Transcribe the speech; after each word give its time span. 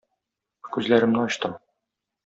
Күзләремне 0.77 1.23
ачтым. 1.27 1.57